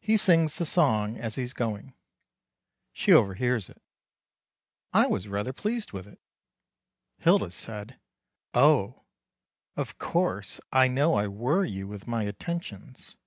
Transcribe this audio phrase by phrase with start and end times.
[0.00, 1.92] He sings the song as he's going.
[2.94, 3.82] She overhears it.
[4.90, 6.18] I was rather pleased with it.
[7.18, 8.00] Hilda said:
[8.54, 9.02] "Oh!
[9.76, 13.18] of course I know I worry you with my attentions."